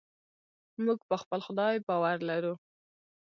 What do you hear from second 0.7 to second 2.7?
موږ په خپل خدای باور لرو.